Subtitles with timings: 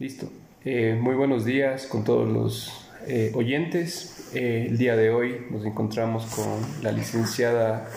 [0.00, 0.28] Listo.
[0.64, 4.28] Eh, muy buenos días con todos los eh, oyentes.
[4.34, 7.88] Eh, el día de hoy nos encontramos con la licenciada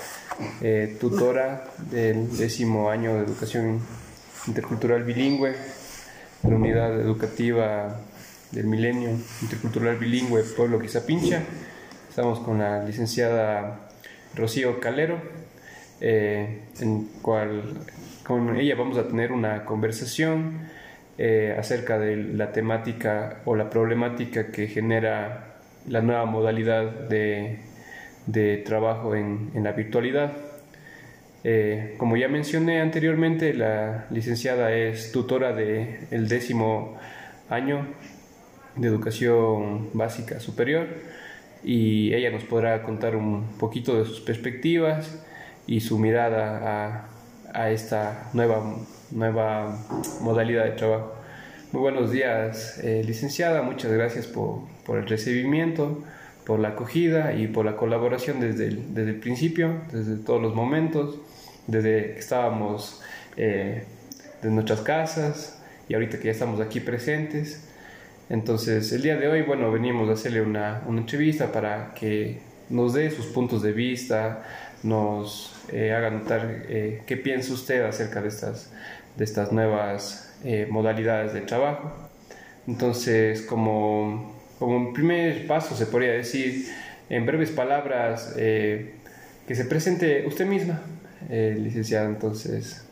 [0.99, 3.79] tutora del décimo año de educación
[4.45, 5.55] intercultural bilingüe
[6.43, 7.99] de la unidad educativa
[8.51, 11.41] del milenio intercultural bilingüe Pueblo Quizapincha.
[12.07, 13.89] Estamos con la licenciada
[14.35, 15.19] Rocío Calero,
[15.99, 17.63] en cual
[18.23, 20.76] con ella vamos a tener una conversación
[21.19, 25.55] eh, acerca de la temática o la problemática que genera
[25.87, 27.59] la nueva modalidad de,
[28.63, 30.33] trabajo en, la virtualidad.
[31.43, 36.99] Eh, como ya mencioné anteriormente, la licenciada es tutora del el décimo
[37.49, 37.87] año
[38.75, 40.87] de educación básica superior
[41.63, 45.25] y ella nos podrá contar un poquito de sus perspectivas
[45.65, 47.07] y su mirada
[47.53, 48.61] a, a esta nueva
[49.11, 49.77] nueva
[50.21, 51.13] modalidad de trabajo.
[51.71, 53.61] Muy buenos días, eh, licenciada.
[53.61, 56.03] Muchas gracias por, por, el recibimiento,
[56.45, 60.55] por la acogida y por la colaboración desde el, desde el principio, desde todos los
[60.55, 61.19] momentos,
[61.67, 63.01] desde que estábamos
[63.35, 63.83] eh,
[64.41, 67.63] de nuestras casas y ahorita que ya estamos aquí presentes.
[68.29, 72.39] Entonces, el día de hoy, bueno, venimos a hacerle una, una entrevista para que
[72.69, 74.43] nos dé sus puntos de vista,
[74.83, 78.71] nos eh, haga notar eh, qué piensa usted acerca de estas,
[79.17, 81.91] de estas nuevas eh, modalidades de trabajo.
[82.67, 86.67] Entonces, como, como un primer paso, se podría decir,
[87.09, 90.81] en breves palabras, que se presente usted misma,
[91.29, 92.09] licenciada.
[92.09, 92.85] Entonces,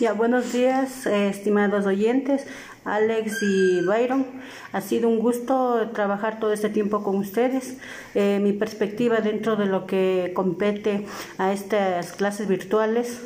[0.00, 2.46] ya, buenos días, estimados oyentes.
[2.84, 4.26] Alex y Byron.
[4.72, 7.76] Ha sido un gusto trabajar todo este tiempo con ustedes.
[8.14, 11.06] Eh, mi perspectiva dentro de lo que compete
[11.38, 13.20] a estas clases virtuales,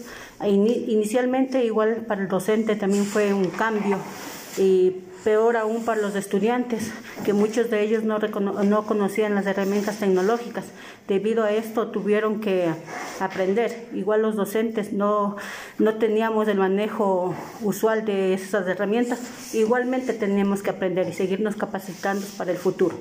[0.44, 3.98] inicialmente igual para el docente también fue un cambio
[4.58, 6.92] y peor aún para los estudiantes,
[7.24, 10.66] que muchos de ellos no, no conocían las herramientas tecnológicas.
[11.08, 12.68] Debido a esto tuvieron que
[13.18, 13.88] aprender.
[13.92, 15.36] Igual los docentes no,
[15.80, 19.18] no teníamos el manejo usual de esas herramientas.
[19.52, 22.96] Igualmente teníamos que aprender y seguirnos capacitando para el futuro.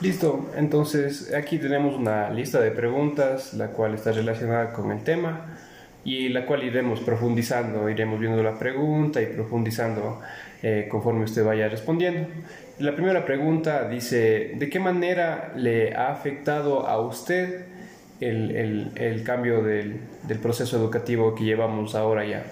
[0.00, 5.58] Listo, entonces aquí tenemos una lista de preguntas, la cual está relacionada con el tema
[6.08, 10.22] y la cual iremos profundizando, iremos viendo la pregunta y profundizando
[10.62, 12.26] eh, conforme usted vaya respondiendo.
[12.78, 17.66] La primera pregunta dice, ¿de qué manera le ha afectado a usted
[18.20, 22.42] el, el, cambio del, del, proceso educativo que llevamos ahora ya?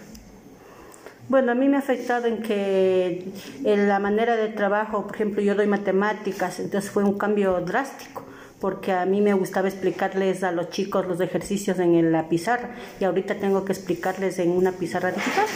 [1.31, 3.25] Bueno, a mí me ha afectado en que
[3.65, 8.23] en la manera de trabajo, por ejemplo, yo doy matemáticas, entonces fue un cambio drástico
[8.67, 13.05] porque a mí me gustaba explicarles a los chicos los ejercicios en la pizarra y
[13.05, 15.47] ahorita tengo que explicarles en una pizarra digital.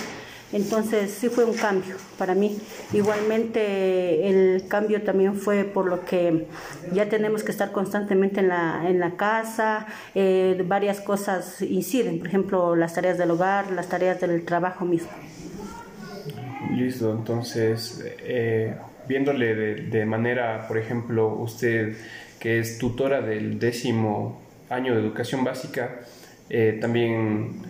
[0.52, 2.56] Entonces sí fue un cambio para mí.
[2.92, 6.46] Igualmente el cambio también fue por lo que
[6.92, 12.28] ya tenemos que estar constantemente en la, en la casa, eh, varias cosas inciden, por
[12.28, 15.10] ejemplo las tareas del hogar, las tareas del trabajo mismo.
[16.76, 18.76] Listo, entonces eh,
[19.08, 21.96] viéndole de, de manera, por ejemplo, usted
[22.40, 24.40] que es tutora del décimo
[24.70, 26.00] año de educación básica,
[26.48, 27.60] eh, también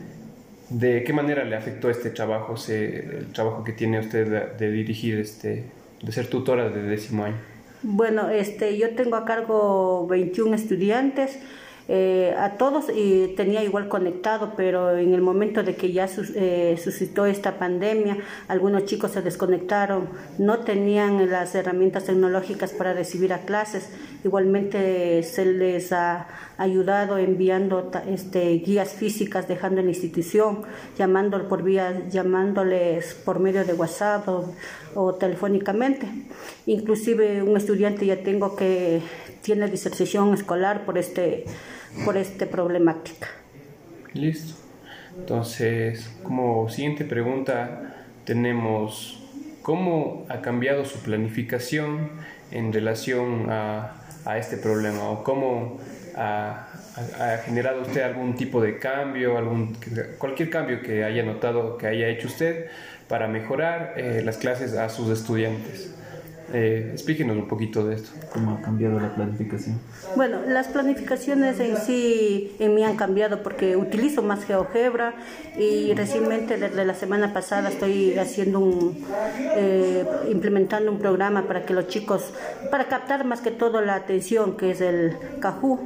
[0.70, 5.64] de qué manera le afectó este trabajo, el trabajo que tiene usted de, dirigir, este,
[6.00, 7.36] de ser tutora de décimo año.
[7.82, 11.38] Bueno, este, yo tengo a cargo 21 estudiantes.
[11.92, 12.86] Eh, a todos
[13.36, 18.84] tenía igual conectado, pero en el momento de que ya eh, suscitó esta pandemia, algunos
[18.84, 20.08] chicos se desconectaron,
[20.38, 23.90] no tenían las herramientas tecnológicas para recibir a clases.
[24.22, 30.62] Igualmente se les ha ayudado enviando este, guías físicas, dejando en la institución,
[30.96, 34.54] llamando por vía, llamándoles por medio de WhatsApp o,
[34.94, 36.06] o telefónicamente.
[36.66, 39.00] Inclusive un estudiante ya tengo que
[39.42, 41.44] tiene disertación escolar por este
[42.04, 43.28] por esta problemática.
[44.12, 44.54] Listo.
[45.16, 49.22] Entonces, como siguiente pregunta, tenemos
[49.62, 52.10] cómo ha cambiado su planificación
[52.50, 55.80] en relación a, a este problema o cómo
[56.16, 56.68] ha,
[57.18, 59.76] ha, generado usted algún tipo de cambio, algún,
[60.18, 62.66] cualquier cambio que haya notado que haya hecho usted
[63.08, 65.94] para mejorar eh, las clases a sus estudiantes.
[66.52, 68.10] Eh, explíquenos un poquito de esto.
[68.32, 69.78] ¿Cómo ha cambiado la planificación?
[70.16, 75.14] Bueno, las planificaciones en sí en mí han cambiado porque utilizo más GeoGebra
[75.56, 79.04] y recientemente desde la semana pasada estoy haciendo un,
[79.56, 82.32] eh, implementando un programa para que los chicos,
[82.70, 85.80] para captar más que todo la atención que es el Kahoot.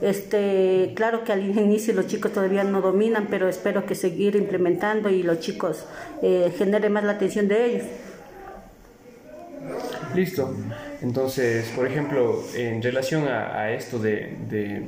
[0.00, 5.10] Este, claro que al inicio los chicos todavía no dominan, pero espero que seguir implementando
[5.10, 5.84] y los chicos
[6.22, 7.84] eh, generen más la atención de ellos.
[10.14, 10.54] Listo.
[11.02, 14.82] Entonces, por ejemplo, en relación a, esto de, de,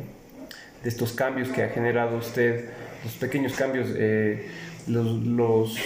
[0.85, 2.69] estos cambios que ha generado usted,
[3.05, 4.49] los pequeños cambios, eh,
[4.87, 5.77] los, los,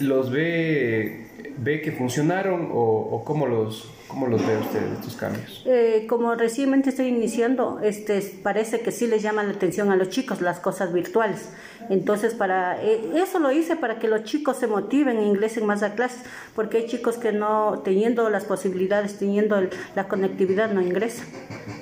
[0.00, 1.26] los ve,
[1.58, 5.64] ve que funcionaron o, o cómo los, ¿Cómo los ve usted estos cambios?
[5.66, 10.10] Eh, como recientemente estoy iniciando, este, parece que sí les llama la atención a los
[10.10, 11.48] chicos las cosas virtuales.
[11.90, 15.82] Entonces, para eh, eso lo hice para que los chicos se motiven e ingresen más
[15.82, 16.22] a clases,
[16.54, 19.60] porque hay chicos que no, teniendo las posibilidades, teniendo
[19.96, 21.26] la conectividad, no ingresan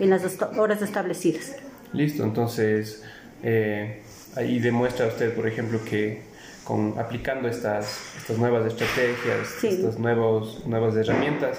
[0.01, 0.25] en las
[0.57, 1.57] horas establecidas.
[1.93, 3.05] Listo, entonces
[3.43, 4.01] eh,
[4.37, 6.23] ahí demuestra usted, por ejemplo, que
[6.65, 11.59] con aplicando estas, estas nuevas estrategias, estas nuevos, nuevas herramientas,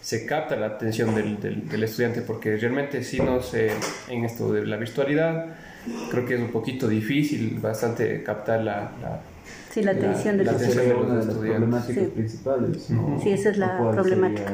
[0.00, 3.72] se capta la atención del, del, estudiante, porque realmente si no sé,
[4.08, 5.54] en esto de la virtualidad,
[6.10, 9.20] creo que es un poquito difícil, bastante captar la, la
[9.74, 10.96] Sí, la atención, de, los estudiantes.
[11.04, 12.88] una de las problemáticas principales.
[13.22, 14.52] Sí, esa es la problemática.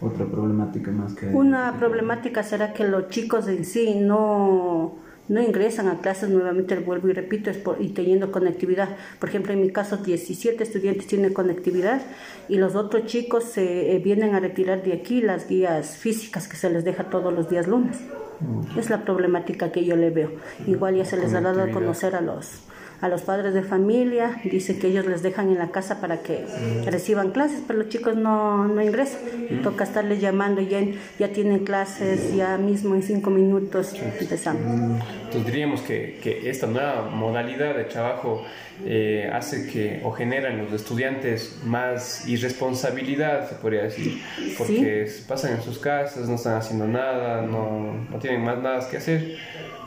[0.00, 1.26] Otra problemática más que...
[1.26, 4.96] Una problemática será que los chicos en sí no
[5.30, 8.88] no ingresan a clases nuevamente, vuelvo y repito, es por, y teniendo conectividad.
[9.20, 12.02] Por ejemplo, en mi caso, 17 estudiantes tienen conectividad
[12.48, 16.56] y los otros chicos se eh, vienen a retirar de aquí las guías físicas que
[16.56, 17.96] se les deja todos los días lunes.
[18.40, 18.76] Mm.
[18.76, 20.32] Es la problemática que yo le veo.
[20.66, 22.62] Igual ya se les ha dado a conocer a los
[23.00, 26.44] a los padres de familia, dice que ellos les dejan en la casa para que
[26.86, 29.20] reciban clases, pero los chicos no, no ingresan.
[29.62, 30.80] Toca estarles llamando, ya,
[31.18, 35.02] ya tienen clases, ya mismo en cinco minutos empezamos.
[35.30, 38.44] Entonces diríamos que, que esta nueva modalidad de trabajo
[38.84, 44.20] eh, hace que o genera en los estudiantes más irresponsabilidad, se podría decir,
[44.58, 48.96] porque pasan en sus casas, no están haciendo nada, no, no tienen más nada que
[48.96, 49.36] hacer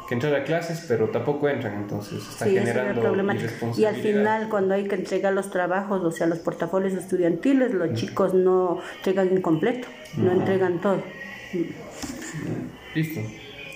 [0.08, 3.16] que entrar a clases, pero tampoco entran, entonces está generando
[3.78, 7.94] Y al final, cuando hay que entregar los trabajos, o sea, los portafolios estudiantiles, los
[7.96, 11.04] chicos no entregan incompleto, no entregan todo.
[12.96, 13.22] Listo.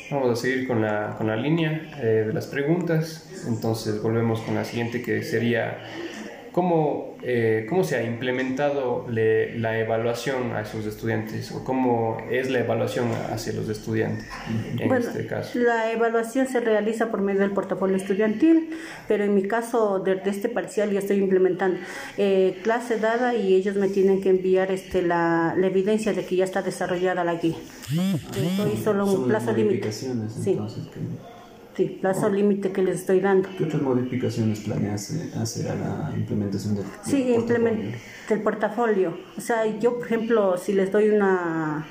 [0.09, 3.29] Vamos a seguir con la, con la línea eh, de las preguntas.
[3.45, 5.79] Entonces volvemos con la siguiente que sería
[6.57, 12.61] ¿Cómo, eh, ¿Cómo se ha implementado la evaluación a esos estudiantes o cómo es la
[12.61, 14.25] evaluación hacia los estudiantes
[14.79, 15.59] en este caso?
[15.59, 18.71] La evaluación se realiza por medio del portafolio estudiantil,
[19.07, 21.77] pero en mi caso de, este parcial yo estoy implementando
[22.17, 26.37] eh, clase dada y ellos me tienen que enviar este, la, la, evidencia de que
[26.37, 27.57] ya está desarrollada la guía.
[28.35, 29.91] Estoy solo un plazo límite.
[29.91, 30.57] Sí.
[31.77, 33.49] Sí, plazo límite que les estoy dando.
[33.55, 37.91] ¿Qué otras modificaciones planeas hacer a la implementación del, sí, portafolio?
[38.27, 39.17] del portafolio.
[39.37, 41.85] O sea, yo, por ejemplo, si les doy una...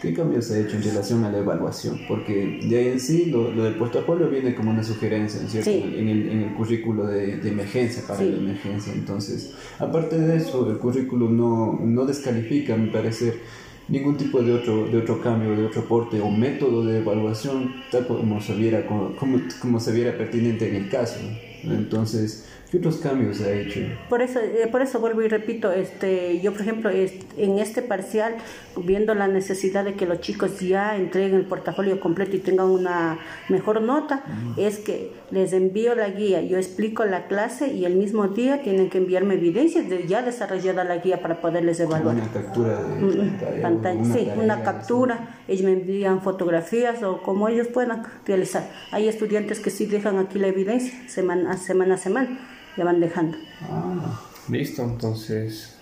[0.00, 1.98] ¿Qué cambios ha hecho en relación a la evaluación?
[2.06, 5.70] Porque de ahí en sí lo, del portafolio viene como una sugerencia, ¿cierto?
[5.70, 8.92] En, el, en el currículo de, de emergencia, para la emergencia.
[8.92, 13.40] Entonces, aparte de eso, el currículo no, no descalifica, me parece
[13.88, 18.06] ningún tipo de otro, de otro cambio, de otro aporte o método de evaluación, tal
[18.06, 19.14] como se viera, como,
[19.60, 21.20] como, se viera pertinente en el caso.
[21.62, 23.80] Entonces, ¿Qué otros cambios ha hecho?
[24.08, 28.34] Por eso, eh, por eso vuelvo y repito, este, yo por ejemplo en este parcial,
[28.76, 33.18] viendo la necesidad de que los chicos ya entreguen el portafolio completo y tengan una
[33.48, 34.24] mejor nota,
[34.56, 38.90] es que les envío la guía, yo explico la clase y el mismo día tienen
[38.90, 42.16] que enviarme evidencias de ya desarrollada la guía para poderles evaluar.
[42.16, 44.04] Una captura de pantalla.
[44.04, 48.68] sí, una captura, ellos me envían fotografías o como ellos puedan realizar.
[48.90, 52.38] Hay estudiantes que sí dejan aquí la evidencia semana semana a semana
[52.76, 53.38] ya van dejando.
[53.62, 55.78] Ah, listo, entonces,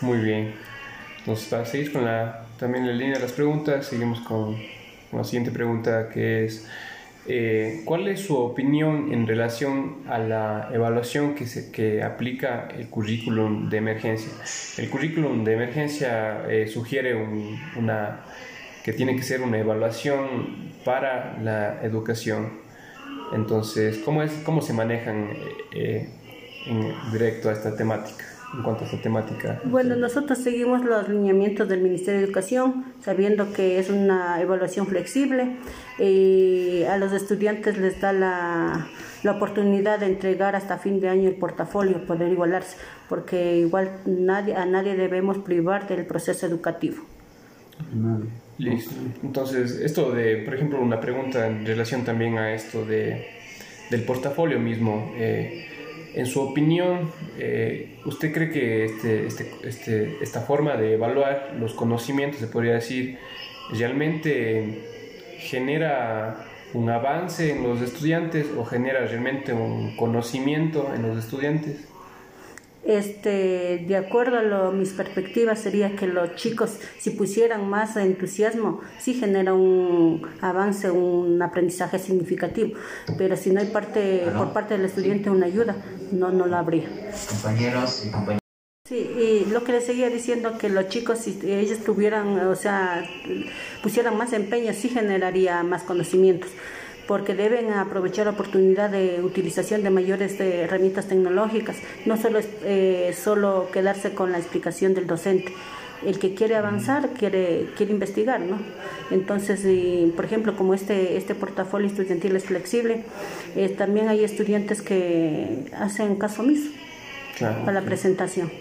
[0.00, 0.54] muy bien.
[1.18, 4.56] Entonces, para seguir con la, también la línea de las preguntas, seguimos con,
[5.12, 6.66] la siguiente pregunta que es,
[7.26, 12.88] eh, ¿cuál es su opinión en relación a la evaluación que, se, que aplica el
[12.88, 14.32] currículum de emergencia?
[14.78, 17.14] El currículum de emergencia eh, sugiere
[17.76, 18.20] una,
[18.82, 22.57] que tiene que ser una evaluación para la educación
[23.32, 25.30] entonces, ¿cómo, es, cómo se manejan
[25.72, 26.08] eh,
[26.66, 28.24] en directo a esta temática?
[28.54, 29.60] En cuanto a esta temática.
[29.64, 35.56] Bueno, nosotros seguimos los lineamientos del Ministerio de Educación, sabiendo que es una evaluación flexible.
[35.98, 38.88] y a los estudiantes les da la,
[39.22, 42.78] la, oportunidad de entregar hasta fin de año el portafolio, poder igualarse,
[43.10, 47.02] porque igual nadie, a nadie debemos privar del proceso educativo.
[47.92, 48.47] Nadie.
[48.58, 48.94] Listo.
[49.22, 53.28] Entonces, esto de, por ejemplo, una pregunta en relación también a esto de,
[53.90, 55.12] del portafolio mismo.
[55.16, 55.66] Eh,
[56.14, 61.74] en su opinión, eh, ¿usted cree que este, este, este, esta forma de evaluar los
[61.74, 63.18] conocimientos, se podría decir,
[63.72, 64.82] realmente
[65.38, 71.88] genera un avance en los estudiantes o genera realmente un conocimiento en los estudiantes?
[72.88, 78.80] Este, de acuerdo a lo, mis perspectivas sería que los chicos si pusieran más entusiasmo
[78.98, 82.78] sí genera un avance, un aprendizaje significativo,
[83.18, 85.76] pero si no hay parte por parte del estudiante una ayuda,
[86.12, 86.88] no no lo habría.
[87.28, 88.38] Compañeros y compañeras.
[88.88, 93.04] Sí, y lo que le seguía diciendo que los chicos, si ellos tuvieran, o sea,
[93.82, 96.48] pusieran más empeño, sí generaría más conocimientos,
[97.08, 103.16] porque deben aprovechar la oportunidad de utilización de mayores de herramientas tecnológicas, no solo, eh,
[103.18, 105.54] solo quedarse con la explicación del docente.
[106.04, 108.58] El que quiere avanzar quiere, quiere investigar, ¿no?
[109.10, 109.62] Entonces,
[110.14, 113.04] por ejemplo, como este, este portafolio estudiantil es flexible,
[113.56, 116.70] eh, también hay estudiantes que hacen caso omiso
[117.40, 118.52] para la presentación.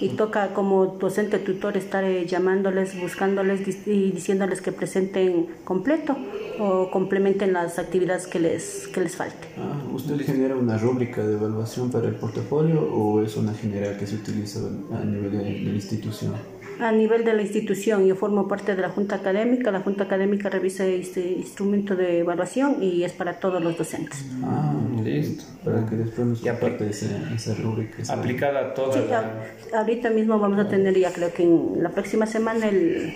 [0.00, 6.16] Y toca como docente tutor estar eh, llamándoles, buscándoles y diciéndoles que presenten completo
[6.58, 9.48] o complementen las actividades que les, que les falte.
[9.56, 14.06] Ah, ¿Usted genera una rúbrica de evaluación para el portafolio o es una general que
[14.06, 14.60] se utiliza
[14.92, 16.34] a nivel de la institución?
[16.80, 18.06] a nivel de la institución.
[18.06, 19.70] Yo formo parte de la Junta Académica.
[19.70, 24.24] La Junta Académica revisa este instrumento de evaluación y es para todos los docentes.
[24.44, 25.44] Ah, listo.
[25.64, 28.02] Para que después nos comparte esa, rúbrica.
[28.12, 32.26] Aplicada a toda sí, Ahorita mismo vamos a tener ya creo que en la próxima
[32.26, 33.14] semana el,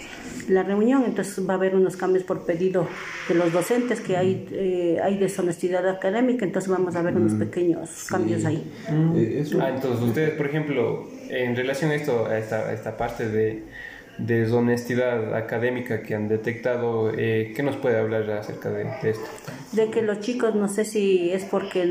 [0.49, 2.87] la reunión, entonces va a haber unos cambios por pedido
[3.29, 7.39] de los docentes que hay, eh, hay deshonestidad académica, entonces vamos a ver unos mm,
[7.39, 8.71] pequeños cambios ahí.
[9.17, 13.63] Eh, ah, entonces ustedes, por ejemplo, en relación a esto, a esta, esta parte de,
[14.19, 19.25] deshonestidad académica que han detectado, eh, ¿qué nos puede hablar acerca de, esto?
[19.73, 21.87] De que los chicos, no sé si es porque eh,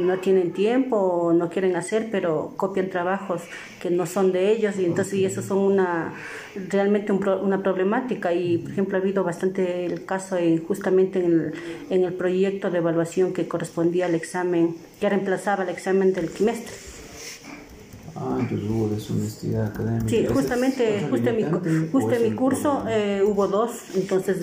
[0.00, 3.42] no tienen tiempo o no quieren hacer, pero copian trabajos
[3.80, 6.14] que no son de ellos y entonces y eso son una
[6.68, 10.36] realmente una problemática y por ejemplo ha habido bastante el caso
[10.66, 11.54] justamente en el,
[11.90, 16.89] en el proyecto de evaluación que correspondía al examen, que reemplazaba el examen del trimestre
[18.22, 20.08] Ah, entonces hubo deshonestidad académica.
[20.08, 24.36] Sí, justamente, justo en mi, justo en mi curso eh, hubo dos, entonces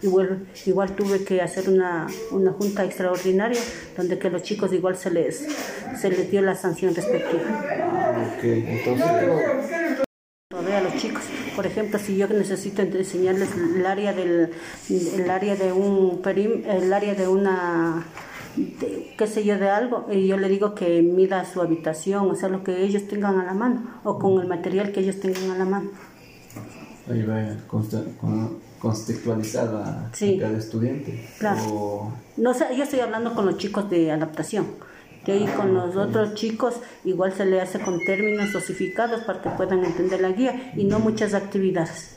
[0.00, 3.60] igual, igual tuve que hacer una, una junta extraordinaria
[3.98, 5.46] donde que los chicos igual se les,
[6.00, 7.42] se les dio la sanción respectiva.
[7.44, 9.06] Ah, ok, entonces...
[10.78, 11.22] a los chicos.
[11.54, 14.50] Por ejemplo, si yo necesito enseñarles el área del
[14.88, 18.04] el área de un perim, el área de una
[19.16, 22.48] qué sé yo, de algo, y yo le digo que mida su habitación, o sea,
[22.48, 25.58] lo que ellos tengan a la mano, o con el material que ellos tengan a
[25.58, 25.90] la mano.
[27.10, 27.56] Ahí va
[28.80, 31.26] contextualizada cada estudiante.
[31.38, 32.12] Claro.
[32.36, 34.66] No sé, yo estoy hablando con los chicos de adaptación,
[35.24, 39.50] que ahí con los otros chicos igual se le hace con términos dosificados para que
[39.50, 42.16] puedan entender la guía y no muchas actividades.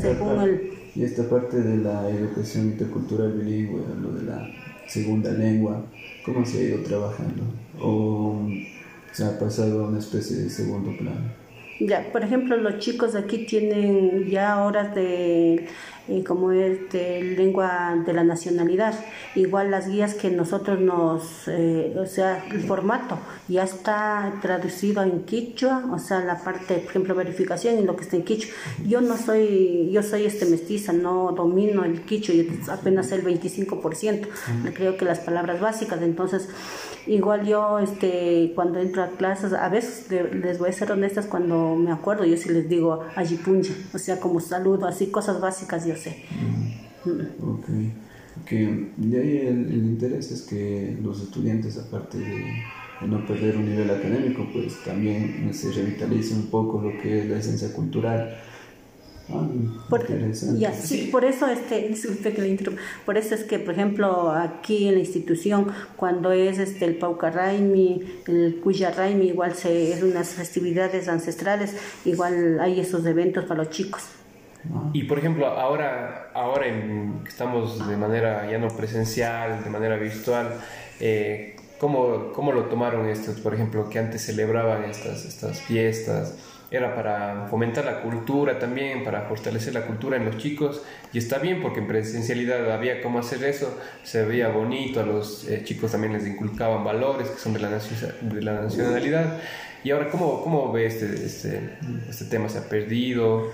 [0.00, 0.72] según el...
[0.94, 4.48] Y esta parte de la educación intercultural bilingüe, lo de la
[4.86, 5.84] segunda lengua,
[6.24, 7.42] ¿cómo se ha ido trabajando?
[7.80, 8.48] ¿O
[9.12, 11.32] se ha pasado a una especie de segundo plano?
[11.80, 15.66] Ya, por ejemplo, los chicos aquí tienen ya horas de
[16.08, 18.94] eh, como es de lengua de la nacionalidad.
[19.34, 25.24] Igual las guías que nosotros nos, eh, o sea, el formato ya está traducido en
[25.24, 28.52] quichua, o sea, la parte, por ejemplo, verificación y lo que está en quichua.
[28.86, 34.28] Yo no soy, yo soy este mestiza, no domino el quichua, yo apenas el 25%,
[34.74, 36.48] creo que las palabras básicas, entonces
[37.06, 41.76] igual yo este cuando entro a clases a veces les voy a ser honestas cuando
[41.76, 45.95] me acuerdo yo sí les digo ajipunja o sea como saludo así cosas básicas yo
[46.30, 46.86] Mm.
[47.42, 47.66] Ok.
[48.44, 52.44] Que de ahí el, interés es que los estudiantes, aparte de,
[53.06, 57.38] no perder un nivel académico, pues también se revitalice un poco lo que es la
[57.38, 58.36] esencia cultural.
[59.28, 59.44] Ah,
[59.90, 60.06] por,
[60.56, 61.92] ya, sí, por eso este,
[62.32, 62.58] que
[63.04, 68.04] por eso es que por ejemplo aquí en la institución cuando es este el Paucarraimi,
[68.28, 71.74] el Cuyarraimi, igual se es unas festividades ancestrales,
[72.04, 74.02] igual hay esos eventos para los chicos.
[74.92, 80.54] Y por ejemplo, ahora, ahora en, estamos de manera ya no presencial, de manera virtual,
[81.00, 83.40] eh, ¿cómo, ¿cómo, lo tomaron estos?
[83.40, 86.34] Por ejemplo, que antes celebraban estas, estas fiestas,
[86.70, 90.82] era para fomentar la cultura también, para fortalecer la cultura en los chicos,
[91.12, 95.48] y está bien porque en presencialidad había cómo hacer eso, se veía bonito, a los
[95.48, 99.38] eh, chicos también les inculcaban valores que son de la, de la nacionalidad.
[99.84, 102.48] Y ahora, ¿cómo, cómo ve este, este, este tema?
[102.48, 103.52] ¿Se ha perdido?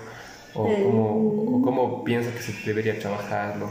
[0.55, 3.69] ¿O, eh, cómo, cómo, piensa que se debería trabajarlo?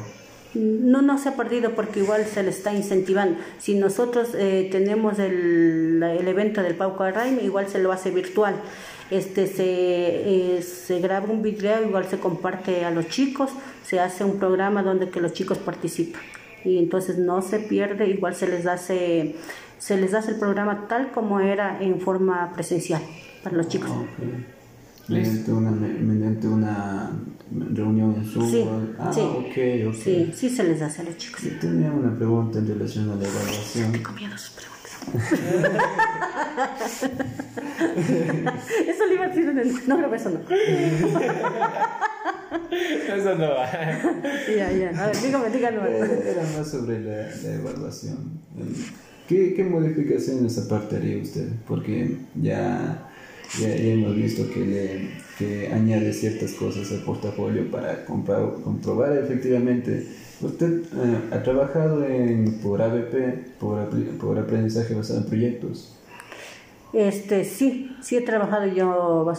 [0.54, 3.38] No, no se ha perdido porque igual se le está incentivando.
[3.58, 8.56] Si nosotros eh, tenemos el, el, evento del Pauco Arraim, igual se lo hace virtual.
[9.10, 13.50] Este, se, eh, se graba un video, igual se comparte a los chicos,
[13.84, 16.20] se hace un programa donde que los chicos participan.
[16.64, 19.34] Y entonces no se pierde, igual se les hace
[19.82, 23.02] se les hace el programa tal como era en forma presencial
[23.42, 23.90] para los chicos.
[23.90, 24.61] Okay.
[25.08, 27.10] Mediante una, mediante una
[27.50, 28.50] reunión en Zoom.
[28.50, 28.64] Sí,
[28.98, 29.20] ah, sí.
[29.20, 29.94] ok, ok.
[30.02, 31.42] Sí, sí se les hace a los chicos.
[31.42, 33.92] Yo tenía una pregunta en relación a la evaluación.
[33.92, 34.72] Tengo miedo a sus preguntas.
[38.88, 39.72] eso le iba a decir en el...
[39.88, 40.40] No, pero eso no.
[42.70, 43.70] Eso no va.
[44.56, 44.90] Ya, ya.
[45.02, 45.78] A ver, dígame, dígame.
[45.88, 48.40] Eh, Era más sobre la, la evaluación.
[49.28, 51.48] ¿Qué, ¿Qué modificaciones aparte haría usted?
[51.66, 53.10] Porque ya,
[53.60, 59.16] ya, ya hemos visto que, le, que añade ciertas cosas al portafolio para compra- comprobar
[59.18, 60.06] efectivamente.
[60.40, 65.94] Usted eh, ha trabajado en, por ABP, por, por aprendizaje basado en proyectos.
[66.92, 69.32] Este, sí, sí he trabajado yo,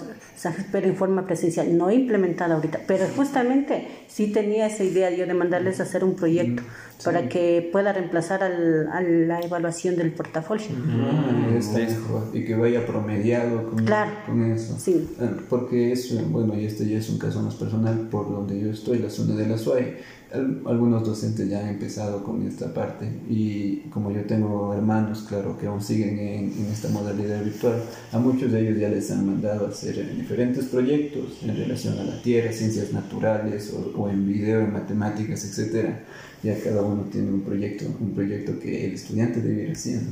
[0.72, 5.36] pero en forma presencial, no implementada ahorita, pero justamente sí tenía esa idea yo de
[5.36, 6.64] mandarles a hacer un proyecto
[7.04, 10.66] para que pueda reemplazar al, a la evaluación del portafolio.
[10.88, 12.24] Ah, está mejor.
[12.34, 14.12] Y que vaya promediado con, Claro.
[14.26, 14.76] con eso.
[14.80, 15.10] Sí.
[15.20, 18.72] Ah, Porque es, bueno, y este ya es un caso más personal por donde yo
[18.72, 19.98] estoy, la zona de la SUAI.
[20.34, 25.58] Al- Algunos docentes ya han empezado con esta parte y como yo tengo hermanos, claro,
[25.60, 29.68] que aún siguen en, esta modalidad virtual, a muchos de ellos ya les han mandado
[29.68, 34.74] hacer eh, diferentes proyectos en relación a la tierra, ciencias naturales o, en video, en
[34.74, 36.04] matemáticas, etcétera.
[36.42, 40.12] Ya cada uno tiene un proyecto, un proyecto que el estudiante debe ir haciendo.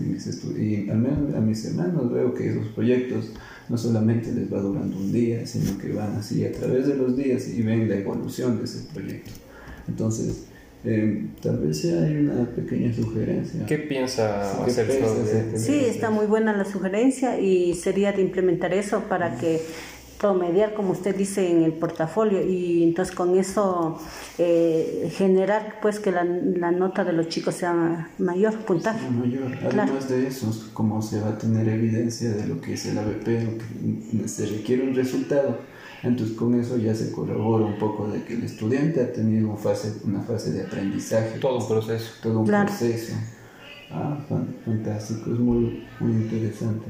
[0.57, 3.31] Y al menos a mis hermanos veo que esos proyectos
[3.67, 7.17] no solamente les va durando un día, sino que van así a través de los
[7.17, 9.31] días y ven la evolución de ese proyecto.
[9.91, 10.47] Entonces,
[10.83, 13.65] eh, tal vez sea una pequeña sugerencia.
[13.65, 15.57] ¿Qué piensa ¿Qué hacer sobre?
[15.57, 19.61] Sí, está muy buena la sugerencia y sería de implementar eso para que
[20.19, 23.99] promediar, como usted dice, en el portafolio y entonces con eso
[24.37, 28.99] eh, generar pues que la, la nota de los chicos sea mayor, puntaje.
[28.99, 29.57] sea mayor.
[29.65, 33.27] Además de eso, como se va a tener evidencia de lo que es el ABP,
[33.27, 35.57] lo que se requiere un resultado,
[36.03, 39.57] entonces con eso ya se corrobora un poco de que el estudiante ha tenido un
[39.57, 41.39] fase, una fase de aprendizaje.
[41.39, 42.11] todo un proceso?
[42.23, 42.67] todo un Claro.
[42.67, 43.13] proceso.
[43.91, 46.85] Ah, fan- fantástico, es muy, muy interesante.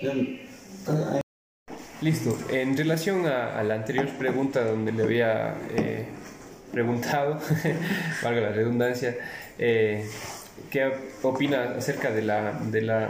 [0.00, 0.38] Em,
[2.00, 2.36] Listo.
[2.50, 6.06] En relación a, a la anterior pregunta donde le había eh,
[6.72, 7.40] preguntado,
[8.22, 9.16] valga la redundancia,
[9.58, 10.08] eh,
[10.70, 13.08] ¿qué opina acerca de la, de la,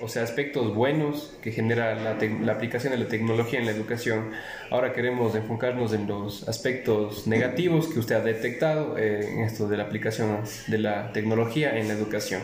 [0.00, 4.30] o sea, aspectos buenos que genera la, la aplicación de la tecnología en la educación?
[4.70, 9.76] Ahora queremos enfocarnos en los aspectos negativos que usted ha detectado eh, en esto de
[9.76, 12.42] la aplicación de la tecnología en la educación,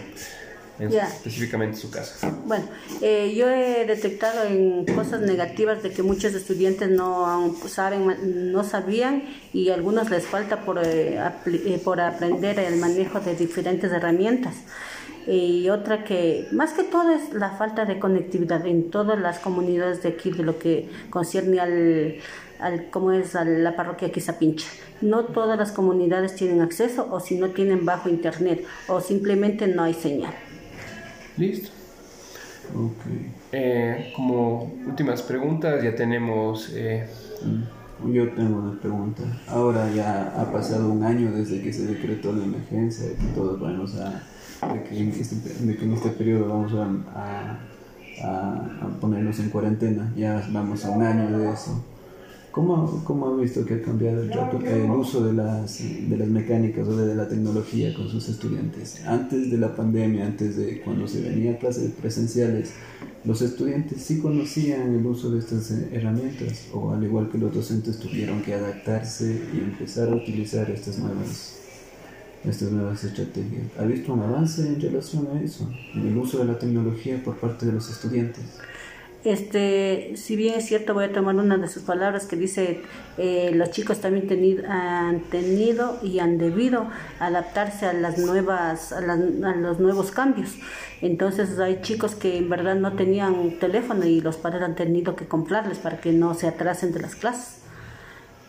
[0.78, 2.14] en específicamente su caso.
[2.44, 2.64] Bueno,
[3.00, 9.24] eh, yo he detectado en cosas negativas de que muchos estudiantes no saben, no sabían
[9.52, 14.54] y a algunos les falta por, eh, eh, por aprender el manejo de diferentes herramientas.
[15.26, 20.02] Y otra que, más que todo, es la falta de conectividad en todas las comunidades
[20.02, 22.16] de aquí, de lo que concierne al,
[22.58, 24.68] al cómo es a la parroquia Quizapincha.
[25.00, 29.82] No todas las comunidades tienen acceso o si no tienen bajo internet o simplemente no
[29.84, 30.34] hay señal.
[31.36, 31.70] Listo.
[32.72, 33.04] ok.
[33.52, 36.70] Eh, como últimas preguntas, ya tenemos.
[36.74, 37.10] eh,
[37.42, 37.64] Mm,
[38.12, 39.22] Yo tengo una pregunta.
[39.46, 43.58] Ahora ya ha pasado un año desde que se decretó la emergencia y que todos
[43.60, 44.28] vamos a.
[44.72, 47.58] de que en este, de que en este periodo vamos a, a,
[48.22, 50.12] a- ponernos en cuarentena.
[50.16, 51.84] Ya vamos a un año de eso.
[52.50, 56.26] ¿Cómo, cómo ha visto que ha cambiado el, trato- el uso de las, de las
[56.28, 59.04] mecánicas o de la tecnología con sus estudiantes?
[59.06, 62.70] Antes de la pandemia, antes de cuando se venía a clases presenciales,
[63.26, 66.68] ¿los estudiantes sí conocían el uso de estas eh, herramientas?
[66.72, 71.56] ¿O al igual que los docentes tuvieron que adaptarse y empezar a utilizar estas nuevas,
[72.44, 73.64] estas nuevas estrategias?
[73.78, 75.68] ¿Ha visto un avance en relación a eso?
[75.94, 78.44] En el uso de la tecnología por parte de los estudiantes.
[79.24, 82.82] Este, si bien es cierto, voy a tomar una de sus palabras que dice,
[83.18, 86.86] eh, los chicos también teni- han tenido y han debido
[87.18, 90.50] adaptarse a las nuevas, a, las- a los nuevos cambios.
[91.00, 95.26] Entonces hay chicos que en verdad no tenían teléfono y los padres han tenido que
[95.26, 97.62] comprarles para que no se atrasen de las clases.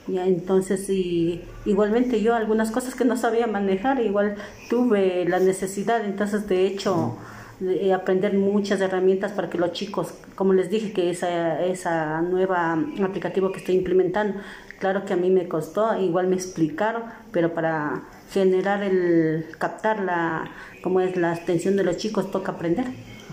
[0.07, 4.35] Ya, entonces, y, igualmente yo algunas cosas que no sabía manejar, igual
[4.69, 7.17] tuve la necesidad, entonces de hecho,
[7.59, 12.73] de aprender muchas herramientas para que los chicos, como les dije, que esa, esa nueva
[13.03, 14.39] aplicativo que estoy implementando,
[14.79, 20.49] claro que a mí me costó, igual me explicaron, pero para generar el, captar la,
[20.83, 22.85] como es la atención de los chicos, toca aprender.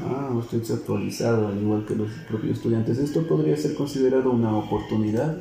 [0.03, 2.99] Ah, usted se ha actualizado al igual que los propios estudiantes.
[2.99, 5.37] ¿Esto podría ser considerado una oportunidad?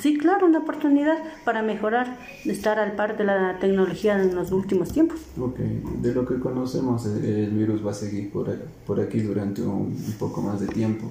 [0.00, 4.92] Sí, claro, una oportunidad para mejorar, estar al par de la tecnología en los últimos
[4.92, 5.20] tiempos.
[5.38, 8.54] Ok, de lo que conocemos, el virus va a seguir por,
[8.86, 11.10] por aquí durante un, poco más de tiempo.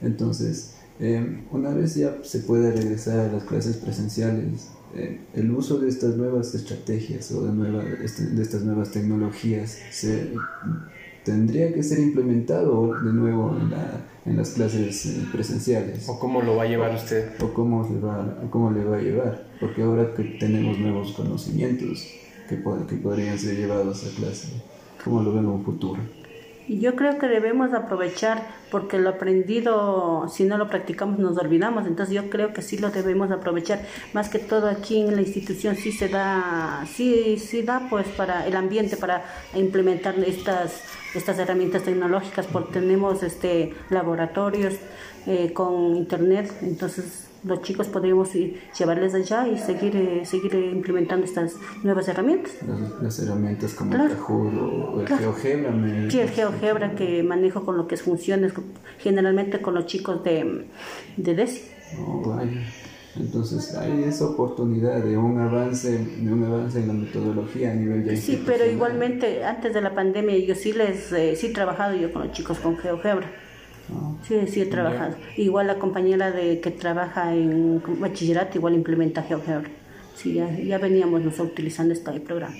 [0.00, 5.78] Entonces, eh, una vez ya se puede regresar a las clases presenciales, eh, el uso
[5.78, 10.32] de estas nuevas estrategias o de, nueva, este, de estas nuevas tecnologías se
[11.24, 16.08] tendría que ser implementado de nuevo en, la, en las clases eh, presenciales.
[16.08, 17.40] ¿O cómo lo va a llevar usted?
[17.42, 19.46] ¿O cómo, le va, cómo le va a llevar?
[19.60, 22.06] Porque ahora que tenemos nuevos conocimientos
[22.48, 22.56] que,
[22.88, 24.48] que podrían ser llevados a clase,
[25.04, 26.00] ¿cómo lo ven en un futuro?
[26.70, 31.84] Y yo creo que debemos aprovechar porque lo aprendido, si no lo practicamos, nos olvidamos.
[31.84, 33.80] Entonces yo creo que sí lo debemos aprovechar.
[34.12, 38.46] Más que todo aquí en la institución sí se da, sí, sí da pues para
[38.46, 39.24] el ambiente, para
[39.56, 40.82] implementar estas,
[41.14, 44.74] estas herramientas tecnológicas, porque tenemos este laboratorios
[45.26, 46.52] eh, con internet.
[46.62, 52.52] Entonces los chicos podríamos llevarles allá y seguir eh, seguir eh, implementando estas nuevas herramientas.
[53.00, 56.10] Las, herramientas como el Kahoot o el GeoGebra.
[56.10, 58.52] Sí, el GeoGebra que manejo con lo que es funciones,
[58.98, 60.66] generalmente con los chicos de,
[61.16, 61.62] de DESI.
[61.98, 62.38] Oh,
[63.16, 68.04] Entonces hay esa oportunidad de un avance, de un avance en la metodología a nivel
[68.04, 71.96] de Sí, pero igualmente antes de la pandemia yo sí les eh, sí he trabajado
[71.96, 73.30] yo con los chicos con GeoGebra.
[74.22, 75.16] Sí, sí he trabajado.
[75.36, 79.68] Igual la compañera de que trabaja en bachillerato igual implementa GeoGebra.
[80.14, 82.54] Sí, ya, veníamos nosotros utilizando este programa.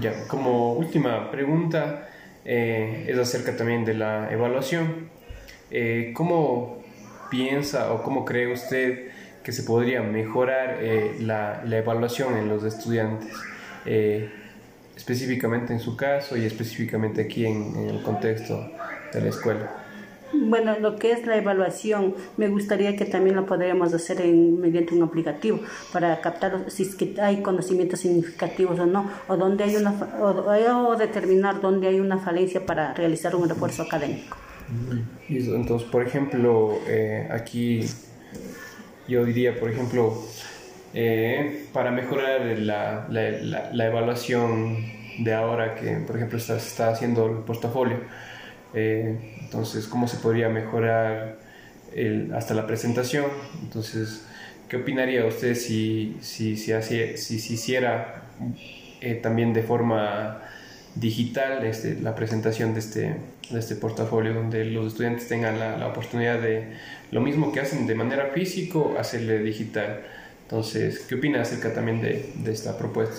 [0.00, 2.08] Ya, como última pregunta
[2.44, 5.08] eh, es acerca también de la evaluación.
[5.70, 6.82] Eh, ¿Cómo
[7.30, 9.08] piensa o cómo cree usted
[9.48, 13.30] que se podría mejorar eh, la, la, evaluación en los estudiantes?
[14.94, 18.70] específicamente en su caso y específicamente aquí en el contexto
[19.10, 19.70] de la escuela.
[20.34, 24.94] Bueno, lo que es la evaluación, me gustaría que también lo podríamos hacer en, mediante
[24.94, 25.60] un aplicativo
[25.94, 30.94] para captar si es que hay conocimientos significativos o no, o donde hay una o,
[30.96, 34.36] determinar dónde hay una falencia para realizar un refuerzo académico.
[35.30, 37.86] Entonces, por ejemplo, eh, aquí
[39.08, 40.22] yo diría, por ejemplo,
[40.94, 44.84] eh, para mejorar la, la, la, evaluación
[45.18, 47.98] de ahora que, por ejemplo, está, se está haciendo el portafolio
[48.74, 51.38] eh, entonces, ¿cómo se podría mejorar
[52.34, 53.26] hasta la presentación?
[53.62, 54.26] Entonces,
[54.68, 58.22] ¿qué opinaría usted si, si, si, si, si hiciera
[59.00, 60.42] eh, también de forma
[60.94, 63.16] digital este, la presentación de este,
[63.50, 66.74] de este portafolio, donde los estudiantes tengan la, la oportunidad de
[67.10, 70.00] lo mismo que hacen de manera físico, hacerle digital?
[70.48, 73.14] Entonces, ¿qué opina acerca también de, de esta propuesta?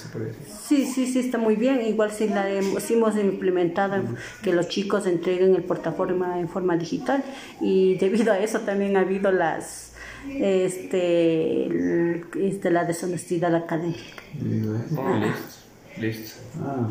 [0.68, 1.80] Sí, sí, sí, está muy bien.
[1.82, 4.02] Igual si la hemos, implementado,
[4.42, 7.24] que los chicos entreguen el portafolio en forma digital
[7.62, 9.94] y debido a eso también ha habido las
[10.28, 11.68] este,
[12.36, 14.24] este la deshonestidad académica.
[15.98, 16.40] Listo.
[16.64, 16.88] Ah,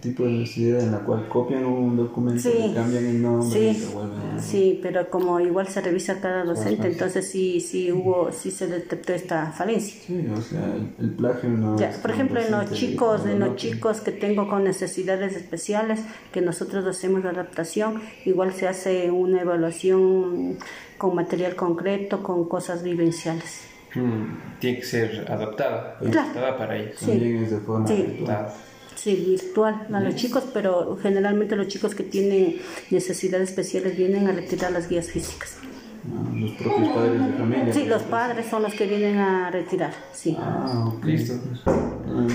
[0.00, 3.94] tipo de universidad en la cual copian un documento y cambian el nombre sí,
[4.40, 9.12] Sí, pero como igual se revisa cada docente, entonces sí, sí hubo, sí se detectó
[9.12, 10.00] esta falencia.
[10.06, 14.12] Sí, o sea, el, plagio no Por ejemplo, en los chicos, en los chicos que
[14.12, 16.00] tengo con necesidades especiales,
[16.32, 20.58] que nosotros hacemos la adaptación, igual se hace una evaluación
[20.96, 23.69] con material concreto, con cosas vivenciales.
[23.94, 26.94] Mm, tiene que ser adaptada, adaptada para ellos.
[26.98, 27.06] Sí.
[27.06, 27.94] También es de forma sí.
[27.94, 28.48] virtual.
[28.94, 32.56] Sí, virtual a los chicos, pero generalmente los chicos que tienen
[32.90, 35.56] necesidades especiales vienen a retirar las guías físicas.
[36.04, 37.72] Ah, los propios padres de familia.
[37.72, 40.36] Sí, los padres son los que vienen a retirar, sí.
[40.38, 41.04] Ah, ok.
[41.04, 41.34] Listo.
[41.66, 42.26] Ah,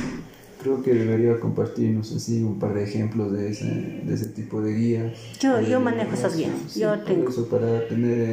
[0.65, 3.65] creo que debería compartirnos así un par de ejemplos de ese,
[4.03, 5.13] de ese tipo de guías.
[5.39, 7.29] Yo, yo manejo esas guías, yo tengo.
[7.29, 8.29] Eso para tener